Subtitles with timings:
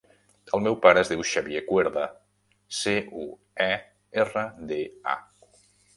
[0.57, 2.07] El meu pare es diu Xavier Cuerda:
[2.79, 3.27] ce, u,
[3.67, 3.71] e,
[4.25, 4.83] erra, de,
[5.17, 5.19] a.